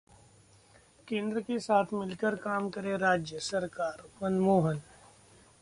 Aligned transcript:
केंद्र 1.07 1.41
के 1.41 1.59
साथ 1.59 1.93
मिलकर 1.93 2.35
काम 2.35 2.69
करे 2.69 2.97
राज्य 2.97 3.39
सरकार: 3.39 4.03
मनमोहन 4.23 4.81